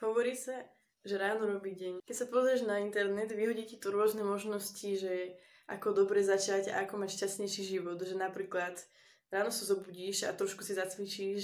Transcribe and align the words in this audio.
Hovorí 0.00 0.32
sa, 0.32 0.56
že 1.04 1.20
ráno 1.20 1.44
robí 1.44 1.76
deň. 1.76 2.00
Keď 2.08 2.16
sa 2.16 2.26
pozrieš 2.32 2.64
na 2.64 2.80
internet, 2.80 3.36
vyhodí 3.36 3.68
ti 3.68 3.76
tu 3.76 3.92
rôzne 3.92 4.24
možnosti, 4.24 4.96
že 4.96 5.36
ako 5.68 5.92
dobre 5.92 6.24
začať 6.24 6.72
a 6.72 6.88
ako 6.88 7.04
mať 7.04 7.20
šťastnejší 7.20 7.62
život. 7.76 8.00
Že 8.00 8.16
napríklad 8.16 8.80
ráno 9.28 9.52
sa 9.52 9.68
zobudíš 9.68 10.24
a 10.24 10.32
trošku 10.32 10.64
si 10.64 10.72
zacvičíš, 10.72 11.42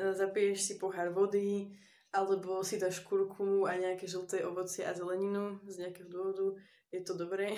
e, 0.00 0.16
zapiješ 0.16 0.58
si 0.64 0.74
pohár 0.80 1.12
vody, 1.12 1.76
alebo 2.08 2.64
si 2.64 2.80
dáš 2.80 3.04
kurkumu 3.04 3.68
a 3.68 3.76
nejaké 3.76 4.08
žlté 4.08 4.48
ovocie 4.48 4.80
a 4.88 4.96
zeleninu 4.96 5.60
z 5.68 5.84
nejakého 5.84 6.08
dôvodu. 6.08 6.56
Je 6.88 7.04
to 7.04 7.12
dobré. 7.12 7.52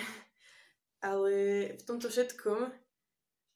Ale 1.07 1.33
v 1.79 1.83
tomto 1.87 2.11
všetkom 2.11 2.67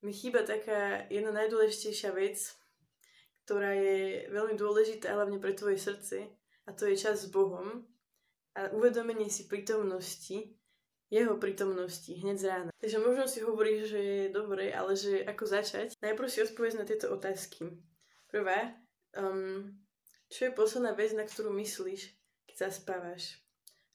mi 0.07 0.15
chýba 0.15 0.47
taká 0.47 1.04
jedna 1.11 1.35
najdôležitejšia 1.35 2.15
vec, 2.15 2.39
ktorá 3.43 3.75
je 3.75 4.31
veľmi 4.31 4.55
dôležitá 4.55 5.11
hlavne 5.11 5.35
pre 5.43 5.51
tvoje 5.51 5.83
srdce 5.83 6.31
a 6.68 6.75
to 6.75 6.86
je 6.86 6.99
čas 6.99 7.23
s 7.23 7.31
Bohom 7.31 7.88
a 8.54 8.67
uvedomenie 8.76 9.31
si 9.31 9.48
prítomnosti, 9.48 10.52
jeho 11.07 11.40
prítomnosti 11.40 12.12
hneď 12.12 12.38
z 12.38 12.45
rána. 12.45 12.71
Takže 12.84 12.99
možno 12.99 13.23
si 13.31 13.40
hovoríš, 13.40 13.95
že 13.95 14.02
je 14.03 14.26
dobre, 14.27 14.76
ale 14.76 14.99
že 14.99 15.23
ako 15.23 15.43
začať? 15.48 15.95
Najprv 16.03 16.27
si 16.27 16.43
odpovedz 16.43 16.76
na 16.76 16.84
tieto 16.84 17.07
otázky. 17.07 17.80
Prvá, 18.27 18.76
um, 19.16 19.71
čo 20.27 20.52
je 20.52 20.57
posledná 20.57 20.91
vec, 20.91 21.16
na 21.16 21.23
ktorú 21.23 21.55
myslíš, 21.55 22.12
keď 22.52 22.55
zaspávaš? 22.68 23.40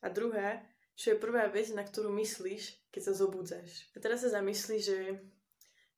A 0.01 0.09
druhá, 0.09 0.65
čo 0.97 1.12
je 1.12 1.20
prvá 1.20 1.53
vec, 1.53 1.69
na 1.77 1.84
ktorú 1.84 2.09
myslíš, 2.17 2.89
keď 2.89 3.03
sa 3.05 3.12
zobudzáš? 3.12 3.93
A 3.93 4.01
teraz 4.01 4.25
sa 4.25 4.33
zamyslí, 4.33 4.77
že 4.81 5.20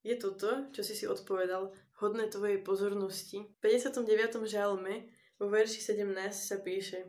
je 0.03 0.15
toto, 0.19 0.67
čo 0.75 0.83
si 0.83 0.99
si 0.99 1.07
odpovedal, 1.07 1.71
hodné 2.03 2.27
tvojej 2.27 2.59
pozornosti. 2.61 3.47
V 3.63 3.71
59. 3.71 4.43
žalme 4.51 5.07
vo 5.45 5.53
verši 5.53 5.93
17 5.93 6.17
sa 6.33 6.57
píše 6.65 7.05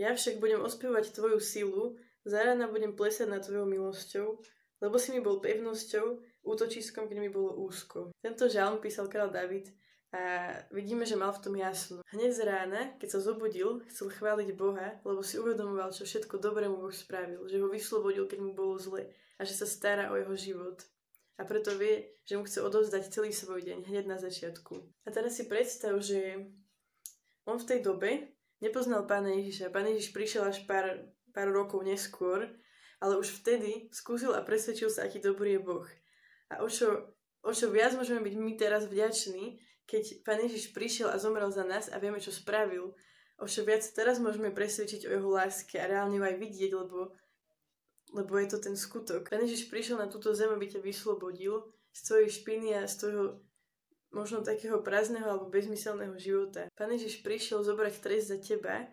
Ja 0.00 0.16
však 0.16 0.40
budem 0.40 0.64
ospievať 0.64 1.12
tvoju 1.12 1.36
silu, 1.36 2.00
zarana 2.24 2.64
budem 2.72 2.96
plesať 2.96 3.28
nad 3.28 3.44
tvojou 3.44 3.68
milosťou, 3.68 4.40
lebo 4.80 4.96
si 4.96 5.12
mi 5.12 5.20
bol 5.20 5.44
pevnosťou, 5.44 6.24
útočiskom, 6.42 7.06
keď 7.06 7.18
mi 7.20 7.28
bolo 7.28 7.60
úzko. 7.60 8.10
Tento 8.24 8.48
žalm 8.48 8.80
písal 8.80 9.06
král 9.06 9.28
David 9.30 9.68
a 10.12 10.52
vidíme, 10.72 11.04
že 11.04 11.16
mal 11.16 11.32
v 11.32 11.42
tom 11.44 11.54
jasno. 11.56 12.00
Hneď 12.12 12.30
z 12.32 12.40
rána, 12.44 12.80
keď 12.96 13.08
sa 13.16 13.20
zobudil, 13.20 13.84
chcel 13.88 14.08
chváliť 14.12 14.48
Boha, 14.56 15.00
lebo 15.04 15.20
si 15.20 15.36
uvedomoval, 15.40 15.92
čo 15.92 16.08
všetko 16.08 16.40
dobré 16.40 16.68
mu 16.68 16.80
Boh 16.80 16.92
spravil, 16.92 17.44
že 17.48 17.60
ho 17.60 17.68
vyslobodil, 17.68 18.28
keď 18.28 18.38
mu 18.40 18.52
bolo 18.52 18.76
zle 18.76 19.08
a 19.36 19.42
že 19.44 19.56
sa 19.56 19.64
stará 19.64 20.12
o 20.12 20.18
jeho 20.18 20.34
život. 20.36 20.84
A 21.40 21.48
preto 21.48 21.72
vie, 21.80 22.12
že 22.28 22.36
mu 22.36 22.44
chce 22.44 22.60
odovzdať 22.60 23.08
celý 23.08 23.32
svoj 23.32 23.64
deň 23.64 23.88
hneď 23.88 24.04
na 24.04 24.20
začiatku. 24.20 24.84
A 25.06 25.08
teraz 25.08 25.40
si 25.40 25.48
predstav, 25.48 25.96
že 25.98 26.44
on 27.46 27.58
v 27.58 27.68
tej 27.68 27.80
dobe 27.82 28.32
nepoznal 28.62 29.06
pána 29.06 29.34
Ježiša. 29.34 29.74
Pán 29.74 29.90
Ježiš 29.90 30.14
prišiel 30.14 30.46
až 30.46 30.62
pár, 30.64 31.10
pár 31.34 31.50
rokov 31.50 31.82
neskôr, 31.82 32.46
ale 33.02 33.18
už 33.18 33.42
vtedy 33.42 33.90
skúsil 33.90 34.30
a 34.32 34.46
presvedčil 34.46 34.86
sa, 34.86 35.10
aký 35.10 35.18
dobrý 35.18 35.58
je 35.58 35.66
Boh. 35.66 35.86
A 36.54 36.62
o 36.62 36.70
čo, 36.70 37.10
o 37.42 37.50
čo 37.50 37.74
viac 37.74 37.98
môžeme 37.98 38.22
byť 38.22 38.34
my 38.38 38.52
teraz 38.54 38.86
vďační, 38.86 39.58
keď 39.82 40.22
Pán 40.22 40.38
Ježiš 40.38 40.70
prišiel 40.70 41.10
a 41.10 41.18
zomrel 41.18 41.50
za 41.50 41.66
nás 41.66 41.90
a 41.90 41.98
vieme, 41.98 42.22
čo 42.22 42.30
spravil, 42.30 42.94
o 43.42 43.46
čo 43.50 43.66
viac 43.66 43.82
teraz 43.90 44.22
môžeme 44.22 44.54
presvedčiť 44.54 45.10
o 45.10 45.14
jeho 45.18 45.30
láske 45.34 45.82
a 45.82 45.90
reálne 45.90 46.22
ho 46.22 46.24
aj 46.24 46.38
vidieť, 46.38 46.70
lebo, 46.78 47.10
lebo 48.14 48.32
je 48.38 48.46
to 48.46 48.58
ten 48.62 48.78
skutok. 48.78 49.26
Pán 49.26 49.42
Ježiš 49.42 49.66
prišiel 49.66 49.98
na 49.98 50.06
túto 50.06 50.30
zem, 50.30 50.54
aby 50.54 50.70
ťa 50.70 50.78
vyslobodil 50.78 51.66
z 51.90 52.00
tvojej 52.06 52.28
špiny 52.30 52.78
a 52.78 52.86
z 52.86 52.94
tvojho 53.02 53.24
možno 54.12 54.44
takého 54.44 54.78
prázdneho 54.84 55.24
alebo 55.24 55.48
bezmyselného 55.48 56.14
života. 56.20 56.68
Pán 56.76 56.92
Ježiš 56.92 57.24
prišiel 57.24 57.64
zobrať 57.64 58.04
trest 58.04 58.28
za 58.28 58.38
teba, 58.38 58.84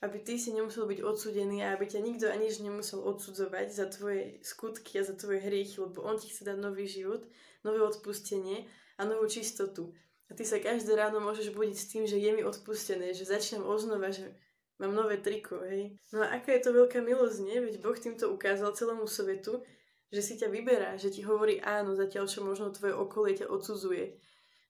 aby 0.00 0.20
ty 0.20 0.36
si 0.36 0.52
nemusel 0.52 0.84
byť 0.88 1.00
odsudený 1.00 1.64
a 1.64 1.76
aby 1.76 1.88
ťa 1.88 2.00
nikto 2.00 2.26
aniž 2.28 2.60
nemusel 2.60 3.00
odsudzovať 3.00 3.72
za 3.72 3.86
tvoje 3.88 4.40
skutky 4.44 5.00
a 5.00 5.06
za 5.06 5.16
tvoje 5.16 5.40
hriechy, 5.40 5.80
lebo 5.80 6.04
on 6.04 6.20
ti 6.20 6.28
chce 6.28 6.44
dať 6.44 6.58
nový 6.60 6.84
život, 6.84 7.24
nové 7.64 7.80
odpustenie 7.80 8.68
a 9.00 9.08
novú 9.08 9.24
čistotu. 9.28 9.92
A 10.28 10.36
ty 10.36 10.44
sa 10.44 10.60
každé 10.60 10.96
ráno 10.96 11.20
môžeš 11.20 11.52
budiť 11.52 11.76
s 11.76 11.88
tým, 11.88 12.04
že 12.08 12.16
je 12.16 12.30
mi 12.32 12.44
odpustené, 12.44 13.12
že 13.12 13.28
začnem 13.28 13.64
oznova, 13.64 14.08
že 14.12 14.32
mám 14.80 14.96
nové 14.96 15.20
triko, 15.20 15.60
hej. 15.60 15.96
No 16.12 16.24
a 16.24 16.40
aká 16.40 16.56
je 16.56 16.64
to 16.64 16.72
veľká 16.72 17.04
milosť, 17.04 17.38
nie? 17.44 17.60
Veď 17.60 17.84
Boh 17.84 17.96
týmto 17.96 18.32
ukázal 18.32 18.72
celému 18.72 19.04
svetu, 19.04 19.60
že 20.08 20.20
si 20.24 20.40
ťa 20.40 20.48
vyberá, 20.48 20.96
že 20.96 21.12
ti 21.12 21.20
hovorí 21.24 21.60
áno, 21.60 21.92
zatiaľ 21.96 22.24
čo 22.28 22.40
možno 22.44 22.72
tvoje 22.72 22.96
okolie 22.96 23.36
ťa 23.36 23.52
odsudzuje 23.52 24.16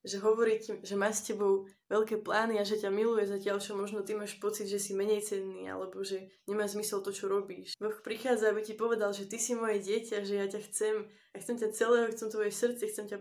že 0.05 0.21
hovorí 0.21 0.61
ti, 0.61 0.77
že 0.85 1.01
má 1.01 1.09
s 1.09 1.25
tebou 1.25 1.65
veľké 1.89 2.21
plány 2.21 2.61
a 2.61 2.69
že 2.69 2.77
ťa 2.77 2.93
miluje 2.93 3.25
zatiaľ, 3.25 3.57
čo 3.57 3.73
možno 3.73 4.05
ty 4.05 4.13
máš 4.13 4.37
pocit, 4.37 4.69
že 4.69 4.77
si 4.77 4.93
menej 4.93 5.25
cenný 5.25 5.65
alebo 5.65 6.05
že 6.05 6.29
nemá 6.45 6.69
zmysel 6.69 7.01
to, 7.01 7.09
čo 7.09 7.25
robíš. 7.25 7.73
Boh 7.81 7.97
prichádza, 8.05 8.53
aby 8.53 8.61
ti 8.61 8.77
povedal, 8.77 9.17
že 9.17 9.25
ty 9.25 9.41
si 9.41 9.57
moje 9.57 9.81
dieťa, 9.81 10.29
že 10.29 10.35
ja 10.37 10.47
ťa 10.47 10.61
chcem 10.69 10.95
a 11.09 11.37
chcem 11.41 11.57
ťa 11.57 11.69
celého, 11.73 12.13
chcem 12.13 12.29
tvoje 12.29 12.53
srdce, 12.53 12.85
chcem 12.93 13.07
ťa 13.09 13.19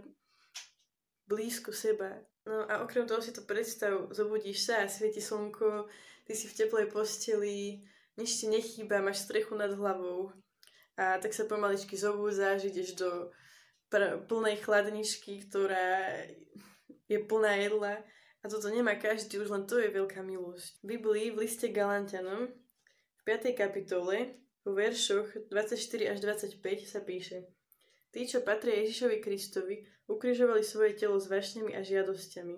blízko 1.32 1.72
seba. 1.72 2.20
No 2.44 2.68
a 2.68 2.84
okrem 2.84 3.08
toho 3.08 3.24
si 3.24 3.32
to 3.32 3.48
predstav, 3.48 4.12
zobudíš 4.12 4.68
sa 4.68 4.84
a 4.84 4.92
svieti 4.92 5.24
slnko, 5.24 5.88
ty 6.28 6.36
si 6.36 6.52
v 6.52 6.58
teplej 6.60 6.92
posteli, 6.92 7.80
nič 8.20 8.44
ti 8.44 8.52
nechýba, 8.52 9.00
máš 9.00 9.24
strechu 9.24 9.56
nad 9.56 9.72
hlavou 9.72 10.36
a 11.00 11.18
tak 11.18 11.34
sa 11.34 11.48
pomaličky 11.48 11.98
zobúdzaš, 11.98 12.70
ideš 12.70 13.00
do 13.00 13.34
pr- 13.94 14.18
plnej 14.26 14.58
chladničky, 14.66 15.46
ktorá 15.46 16.10
je 17.06 17.22
plná 17.22 17.62
jedla 17.62 18.02
a 18.42 18.46
toto 18.50 18.74
nemá 18.74 18.98
každý, 18.98 19.38
už 19.38 19.54
len 19.54 19.70
to 19.70 19.78
je 19.78 19.94
veľká 19.94 20.26
milosť. 20.26 20.82
V 20.82 20.98
Biblii 20.98 21.30
v 21.30 21.46
liste 21.46 21.70
Galantianom 21.70 22.50
v 22.50 23.22
5. 23.22 23.54
kapitole 23.54 24.42
vo 24.66 24.74
veršoch 24.74 25.48
24 25.54 26.10
až 26.10 26.18
25 26.26 26.58
sa 26.90 27.06
píše 27.06 27.46
Tí, 28.14 28.30
čo 28.30 28.46
patria 28.46 28.82
Ježišovi 28.82 29.18
Kristovi, 29.26 29.76
ukrižovali 30.06 30.62
svoje 30.62 30.94
telo 30.94 31.18
s 31.18 31.26
vášňami 31.26 31.74
a 31.74 31.82
žiadosťami. 31.82 32.58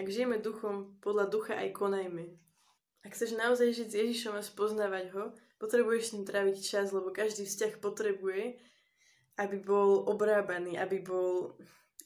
Ak 0.00 0.06
žijeme 0.08 0.40
duchom, 0.40 0.96
podľa 1.04 1.28
ducha 1.28 1.60
aj 1.60 1.76
konajme. 1.76 2.40
Ak 3.04 3.12
chceš 3.12 3.36
naozaj 3.36 3.74
žiť 3.74 3.88
s 3.88 3.98
Ježišom 4.00 4.34
a 4.38 4.42
spoznávať 4.42 5.12
ho, 5.12 5.24
potrebuješ 5.60 6.02
s 6.08 6.12
ním 6.16 6.24
tráviť 6.24 6.56
čas, 6.64 6.88
lebo 6.94 7.12
každý 7.12 7.44
vzťah 7.44 7.84
potrebuje, 7.84 8.56
aby 9.38 9.62
bol 9.62 10.04
obrábaný, 10.10 10.76
aby 10.76 10.98
bol 11.00 11.54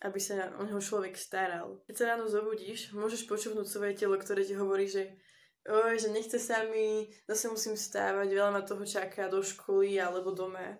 aby 0.02 0.18
sa 0.18 0.50
o 0.58 0.66
neho 0.66 0.82
človek 0.82 1.14
staral. 1.14 1.78
Keď 1.86 1.94
sa 1.94 2.08
ráno 2.14 2.26
zobudíš, 2.26 2.90
môžeš 2.90 3.22
počúvnuť 3.30 3.66
svoje 3.70 3.94
telo, 3.94 4.18
ktoré 4.18 4.42
ti 4.42 4.58
hovorí, 4.58 4.90
že 4.90 5.14
oj, 5.62 5.94
že 5.94 6.10
nechce 6.10 6.42
sa 6.42 6.66
mi, 6.66 7.06
zase 7.30 7.46
musím 7.46 7.78
stávať, 7.78 8.34
veľa 8.34 8.50
ma 8.50 8.62
toho 8.66 8.82
čaká 8.82 9.30
do 9.30 9.38
školy 9.46 10.02
alebo 10.02 10.34
doma. 10.34 10.74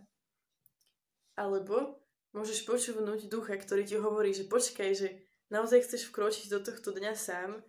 Alebo 1.38 2.02
môžeš 2.34 2.66
počúvnuť 2.66 3.30
ducha, 3.30 3.54
ktorý 3.54 3.86
ti 3.86 3.94
hovorí, 3.94 4.34
že 4.34 4.50
počkaj, 4.50 4.90
že 4.90 5.22
naozaj 5.54 5.86
chceš 5.86 6.10
vkročiť 6.10 6.50
do 6.50 6.58
tohto 6.58 6.90
dňa 6.90 7.14
sám, 7.14 7.62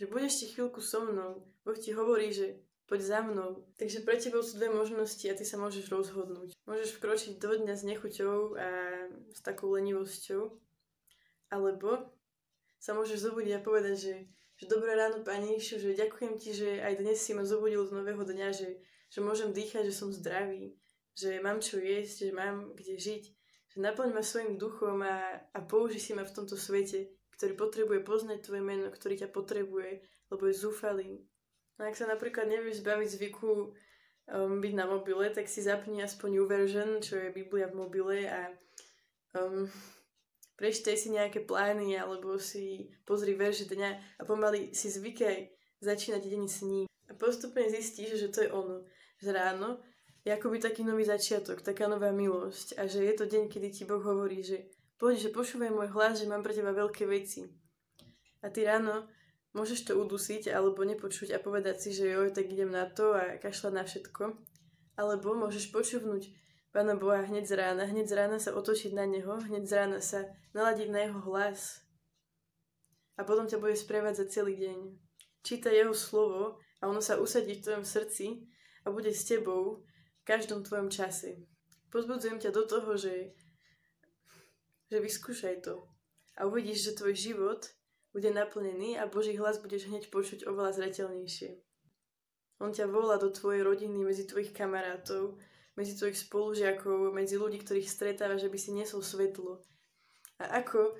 že 0.00 0.08
budeš 0.08 0.40
ti 0.40 0.46
chvíľku 0.48 0.80
so 0.80 1.04
mnou. 1.04 1.44
Boh 1.60 1.76
ti 1.76 1.92
hovorí, 1.92 2.32
že 2.32 2.56
poď 2.90 3.00
za 3.06 3.20
mnou. 3.22 3.62
Takže 3.78 4.02
pre 4.02 4.18
tebou 4.18 4.42
sú 4.42 4.58
dve 4.58 4.66
možnosti 4.74 5.22
a 5.30 5.38
ty 5.38 5.46
sa 5.46 5.62
môžeš 5.62 5.86
rozhodnúť. 5.94 6.58
Môžeš 6.66 6.98
vkročiť 6.98 7.38
do 7.38 7.54
dňa 7.54 7.74
s 7.78 7.86
nechuťou 7.86 8.58
a 8.58 8.68
s 9.30 9.40
takou 9.46 9.70
lenivosťou, 9.70 10.50
alebo 11.54 12.10
sa 12.82 12.98
môžeš 12.98 13.30
zobudiť 13.30 13.54
a 13.54 13.62
povedať, 13.62 13.94
že, 13.94 14.16
že 14.58 14.64
dobré 14.66 14.98
ráno, 14.98 15.22
Pani 15.22 15.54
Išu, 15.54 15.78
že 15.78 15.94
ďakujem 15.94 16.34
ti, 16.34 16.50
že 16.50 16.82
aj 16.82 16.98
dnes 16.98 17.22
si 17.22 17.30
ma 17.30 17.46
zobudil 17.46 17.86
z 17.86 17.94
nového 17.94 18.26
dňa, 18.26 18.48
že, 18.50 18.82
že 19.06 19.18
môžem 19.22 19.54
dýchať, 19.54 19.86
že 19.86 19.94
som 19.94 20.10
zdravý, 20.10 20.74
že 21.14 21.38
mám 21.38 21.62
čo 21.62 21.78
jesť, 21.78 22.26
že 22.26 22.32
mám 22.34 22.74
kde 22.74 22.98
žiť, 22.98 23.24
že 23.70 23.78
naplň 23.78 24.10
ma 24.10 24.22
svojim 24.26 24.58
duchom 24.58 24.98
a, 25.06 25.46
a 25.54 25.60
použi 25.62 26.02
si 26.02 26.10
ma 26.10 26.26
v 26.26 26.34
tomto 26.34 26.58
svete, 26.58 27.14
ktorý 27.38 27.54
potrebuje 27.54 28.00
poznať 28.02 28.50
tvoje 28.50 28.66
meno, 28.66 28.90
ktorý 28.90 29.14
ťa 29.22 29.28
potrebuje, 29.30 30.02
lebo 30.32 30.42
je 30.50 30.54
zúfalý, 30.58 31.22
ak 31.88 31.96
sa 31.96 32.04
napríklad 32.04 32.44
nevieš 32.48 32.84
zbaviť 32.84 33.08
zvyku 33.16 33.72
um, 34.30 34.60
byť 34.60 34.72
na 34.76 34.84
mobile, 34.84 35.26
tak 35.32 35.48
si 35.48 35.64
zapni 35.64 36.04
aspoň 36.04 36.44
Uversion, 36.44 37.00
čo 37.00 37.16
je 37.16 37.32
Biblia 37.32 37.72
v 37.72 37.78
mobile 37.80 38.28
a 38.28 38.52
um, 39.36 39.64
prečtaj 40.60 40.96
si 41.00 41.08
nejaké 41.08 41.40
plány 41.40 41.96
alebo 41.96 42.36
si 42.36 42.92
pozri 43.08 43.32
verš 43.32 43.72
dňa 43.72 44.20
a 44.20 44.22
pomaly 44.28 44.76
si 44.76 44.92
zvykaj 44.92 45.48
začínať 45.80 46.22
deň 46.28 46.44
s 46.44 46.58
ním. 46.68 46.86
A 47.08 47.12
postupne 47.16 47.64
zistíš, 47.66 48.20
že 48.20 48.28
to 48.28 48.38
je 48.44 48.50
ono. 48.52 48.84
Že 49.18 49.30
ráno 49.32 49.80
je 50.20 50.30
akoby 50.30 50.60
taký 50.60 50.84
nový 50.84 51.08
začiatok, 51.08 51.64
taká 51.64 51.88
nová 51.88 52.12
milosť 52.12 52.76
a 52.76 52.84
že 52.84 53.00
je 53.00 53.14
to 53.16 53.24
deň, 53.24 53.48
kedy 53.48 53.68
ti 53.72 53.82
Boh 53.88 54.04
hovorí, 54.04 54.44
že 54.44 54.68
poď, 55.00 55.16
že 55.16 55.30
počúvaj 55.32 55.72
môj 55.72 55.88
hlas, 55.96 56.20
že 56.20 56.28
mám 56.28 56.44
pre 56.44 56.52
teba 56.52 56.76
veľké 56.76 57.08
veci. 57.08 57.48
A 58.44 58.52
ty 58.52 58.68
ráno 58.68 59.08
Môžeš 59.50 59.90
to 59.90 59.98
udusiť 59.98 60.54
alebo 60.54 60.86
nepočuť 60.86 61.34
a 61.34 61.42
povedať 61.42 61.82
si, 61.82 61.90
že 61.90 62.06
joj, 62.06 62.30
tak 62.30 62.46
idem 62.46 62.70
na 62.70 62.86
to 62.86 63.18
a 63.18 63.38
kašľať 63.42 63.72
na 63.74 63.82
všetko. 63.82 64.24
Alebo 64.94 65.34
môžeš 65.34 65.74
počúvnuť 65.74 66.30
Pána 66.70 66.94
Boha 66.94 67.26
hneď 67.26 67.50
z 67.50 67.58
rána, 67.58 67.82
hneď 67.82 68.06
z 68.06 68.14
rána 68.14 68.38
sa 68.38 68.54
otočiť 68.54 68.94
na 68.94 69.02
Neho, 69.02 69.42
hneď 69.42 69.66
z 69.66 69.72
rána 69.74 69.98
sa 69.98 70.22
naladiť 70.54 70.88
na 70.94 71.02
Jeho 71.02 71.18
hlas. 71.26 71.82
A 73.18 73.26
potom 73.26 73.50
ťa 73.50 73.58
bude 73.58 73.74
sprevádzať 73.74 74.26
celý 74.30 74.54
deň. 74.54 74.78
Čítaj 75.42 75.74
jeho 75.74 75.96
slovo 75.96 76.62
a 76.78 76.86
ono 76.86 77.02
sa 77.02 77.18
usadí 77.18 77.58
v 77.58 77.64
tvojom 77.66 77.84
srdci 77.84 78.46
a 78.86 78.94
bude 78.94 79.10
s 79.10 79.26
tebou 79.26 79.82
v 79.82 80.22
každom 80.22 80.62
tvojom 80.62 80.94
čase. 80.94 81.42
Pozbudzujem 81.90 82.38
ťa 82.38 82.54
do 82.54 82.62
toho, 82.68 82.94
že, 82.94 83.34
že 84.92 85.02
vyskúšaj 85.02 85.66
to 85.66 85.90
a 86.38 86.46
uvidíš, 86.46 86.86
že 86.86 86.96
tvoj 87.02 87.14
život 87.18 87.60
bude 88.10 88.30
naplnený 88.30 88.98
a 88.98 89.06
Boží 89.06 89.38
hlas 89.38 89.62
budeš 89.62 89.86
hneď 89.86 90.10
počuť 90.10 90.46
oveľa 90.46 90.74
zretelnejšie. 90.74 91.62
On 92.60 92.74
ťa 92.74 92.90
volá 92.90 93.16
do 93.16 93.32
tvojej 93.32 93.64
rodiny, 93.64 94.04
medzi 94.04 94.28
tvojich 94.28 94.52
kamarátov, 94.52 95.40
medzi 95.78 95.96
tvojich 95.96 96.18
spolužiakov, 96.18 97.14
medzi 97.14 97.40
ľudí, 97.40 97.62
ktorých 97.62 97.88
stretávaš, 97.88 98.44
aby 98.44 98.58
si 98.60 98.76
nesol 98.76 99.00
svetlo. 99.00 99.64
A 100.42 100.60
ako, 100.60 100.92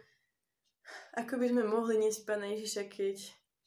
ako 1.21 1.35
by 1.37 1.47
sme 1.53 1.63
mohli 1.69 2.01
niesť 2.01 2.25
Pána 2.25 2.49
Ježiša, 2.57 2.89
keď, 2.89 3.17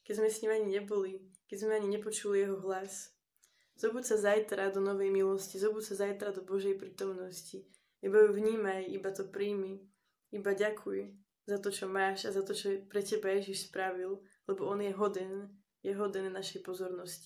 keď 0.02 0.14
sme 0.18 0.28
s 0.32 0.40
ním 0.42 0.52
ani 0.58 0.68
neboli, 0.80 1.22
keď 1.46 1.56
sme 1.62 1.72
ani 1.78 1.88
nepočuli 1.94 2.42
jeho 2.42 2.58
hlas. 2.66 3.14
Zobud 3.78 4.02
sa 4.02 4.18
zajtra 4.18 4.74
do 4.74 4.82
novej 4.82 5.10
milosti, 5.14 5.62
zobud 5.62 5.82
sa 5.82 5.94
zajtra 5.94 6.34
do 6.34 6.42
Božej 6.42 6.78
prítomnosti. 6.78 7.62
Iba 8.02 8.26
ju 8.26 8.30
vnímaj, 8.34 8.90
iba 8.90 9.10
to 9.14 9.26
príjmi, 9.26 9.82
iba 10.34 10.50
ďakuj 10.50 11.23
za 11.46 11.58
to, 11.60 11.70
čo 11.70 11.86
máš 11.88 12.24
a 12.24 12.32
za 12.32 12.42
to, 12.42 12.56
čo 12.56 12.84
pre 12.88 13.04
teba 13.04 13.28
Ježiš 13.36 13.68
spravil, 13.68 14.20
lebo 14.48 14.64
On 14.66 14.80
je 14.80 14.92
hoden, 14.92 15.48
je 15.84 15.92
hoden 15.92 16.32
našej 16.32 16.64
pozornosti. 16.64 17.22